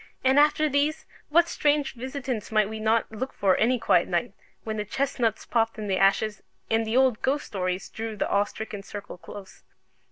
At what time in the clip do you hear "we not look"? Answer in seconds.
2.67-3.31